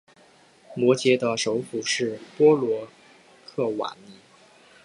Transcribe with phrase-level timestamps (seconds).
[0.75, 2.87] 摩羯的首府是波罗
[3.45, 4.15] 克瓦尼。